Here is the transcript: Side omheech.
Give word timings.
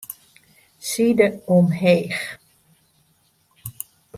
Side 0.91 1.27
omheech. 1.55 2.17